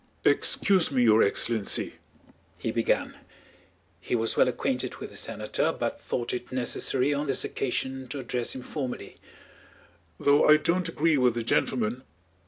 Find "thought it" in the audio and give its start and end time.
6.01-6.51